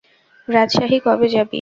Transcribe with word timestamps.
রাজশাহী 0.47 0.97
কবে 1.05 1.27
যাবি? 1.33 1.49